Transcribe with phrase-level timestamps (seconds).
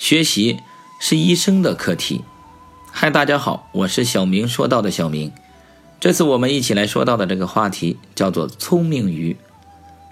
[0.00, 0.60] 学习
[0.98, 2.22] 是一生的课题。
[2.90, 5.30] 嗨，大家好，我是小明说到的小明。
[6.00, 9.36] 这次我们一起来说到的这个话题叫做“聪明鱼”。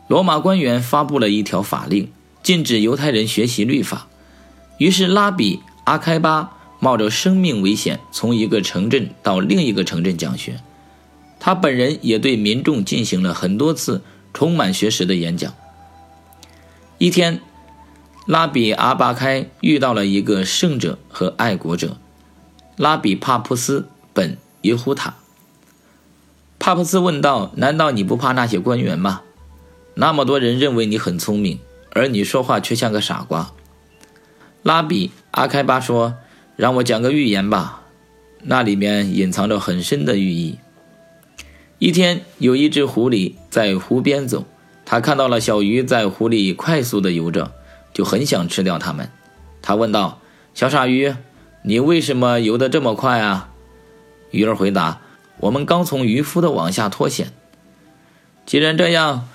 [0.07, 2.13] 罗马官员发布了一条法令，
[2.43, 4.09] 禁止犹太人学习律法。
[4.77, 10.61] 于是拉比阿开巴冒着生命危险，从一个城镇到另一个城镇讲学。
[11.41, 14.03] 他本人也对民众进行了很多次
[14.35, 15.55] 充满学识的演讲。
[16.99, 17.41] 一天，
[18.29, 21.97] 拉比阿巴开遇到了一个圣者和爱国者，
[22.77, 25.15] 拉比帕普斯本耶胡塔。
[26.59, 29.23] 帕普斯问道：“难道你不怕那些官员吗？
[29.95, 31.59] 那么多人认为你很聪明，
[31.93, 33.51] 而你说话却像个傻瓜。”
[34.63, 36.17] 拉比阿开巴说
[36.55, 37.81] ：“让我讲个寓言吧，
[38.43, 40.59] 那里面隐藏着很深的寓意。”
[41.81, 44.45] 一天，有一只狐狸在湖边走。
[44.85, 47.53] 他看到了小鱼在湖里快速地游着，
[47.99, 49.11] 就很想吃掉它们。
[49.61, 50.21] 他问道
[50.55, 51.17] ：“小傻鱼，
[51.65, 53.49] 你为什么游得这么快啊？”
[54.31, 55.01] 鱼儿回答
[55.39, 57.33] ：“我们刚从渔夫的网下脱险。
[58.47, 59.29] 既然这样，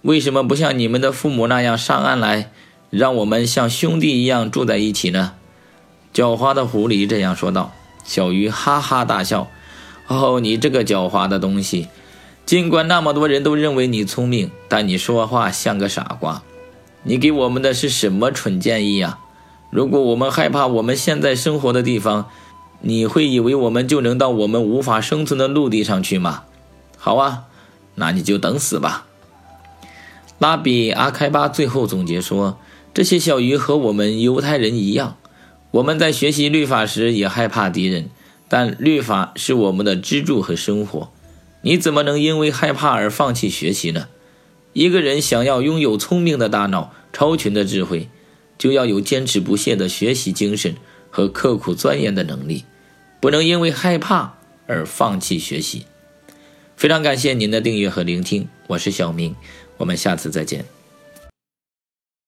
[0.00, 2.50] 为什么不像你们的父母那样上岸来，
[2.88, 5.34] 让我们像兄弟一样住在一起呢？”
[6.14, 7.74] 狡猾的狐狸这样说道。
[8.02, 9.50] 小鱼哈哈大笑
[10.08, 11.88] ：“哦，你这个狡猾的东西！”
[12.46, 16.42] 尽管那么多人都认为你聪明，但你说话像个傻瓜。
[17.04, 19.18] 你给我们的是什么蠢建议呀？
[19.70, 22.28] 如果我们害怕我们现在生活的地方，
[22.80, 26.44] 你会以为我们就能到我们无法生存的陆地上去吗？
[26.96, 27.44] 好啊，
[27.96, 29.06] 那你就等死吧。
[30.38, 32.58] 拉比阿开巴最后总结说
[32.94, 35.16] ：“这些小鱼和我们犹太人一样，
[35.72, 38.08] 我们在学习律法时也害怕敌人，
[38.48, 41.10] 但律法是我们的支柱和生活。”
[41.62, 44.06] 你怎么能因为害怕而放弃学习呢？
[44.74, 48.08] 一个人想要拥有聪明的大脑、超群的智慧，
[48.58, 50.74] 就要有坚持不懈的学习精神
[51.10, 52.64] 和刻苦钻研的能力，
[53.20, 54.34] 不能因为害怕
[54.66, 55.86] 而放弃学习。
[56.76, 59.36] 非常感谢您的订阅和聆听，我是小明，
[59.76, 60.64] 我们下次再见。